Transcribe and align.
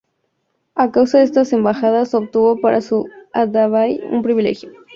A 0.73 0.89
causa 0.91 1.19
de 1.19 1.25
estas 1.25 1.53
embajadas 1.53 2.15
obtuvo 2.15 2.59
para 2.59 2.81
su 2.81 3.05
abadía 3.33 4.03
un 4.09 4.23
privilegio. 4.23 4.71